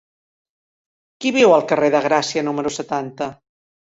Qui 1.25 1.33
viu 1.35 1.53
al 1.57 1.67
carrer 1.71 1.91
de 1.95 2.01
Gràcia 2.07 2.45
número 2.47 2.75
setanta? 2.81 3.31